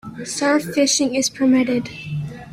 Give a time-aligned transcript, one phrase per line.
[0.25, 1.91] Surf fishing is permitted.